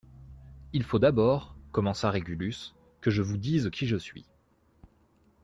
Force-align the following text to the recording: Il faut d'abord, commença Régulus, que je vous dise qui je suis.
Il 0.73 0.81
faut 0.83 0.97
d'abord, 0.97 1.55
commença 1.71 2.09
Régulus, 2.09 2.73
que 3.01 3.11
je 3.11 3.21
vous 3.21 3.37
dise 3.37 3.69
qui 3.71 3.85
je 3.85 3.97
suis. 3.97 4.25